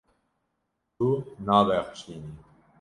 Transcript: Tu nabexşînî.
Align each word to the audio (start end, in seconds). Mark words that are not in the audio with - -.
Tu 0.95 1.09
nabexşînî. 1.45 2.31